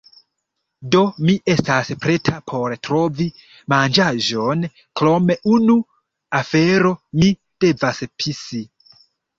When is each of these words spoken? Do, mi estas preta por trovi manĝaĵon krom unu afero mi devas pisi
Do, 0.93 1.01
mi 1.29 1.35
estas 1.55 1.91
preta 2.05 2.39
por 2.53 2.75
trovi 2.89 3.29
manĝaĵon 3.75 4.67
krom 5.03 5.31
unu 5.55 5.77
afero 6.43 6.97
mi 7.23 7.35
devas 7.67 8.07
pisi 8.23 8.67